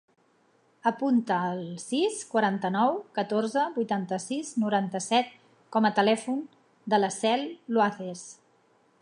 [0.91, 5.37] Apunta el sis, quaranta-nou, catorze, vuitanta-sis, noranta-set
[5.77, 6.45] com a telèfon
[6.95, 8.27] de la Cel Luaces.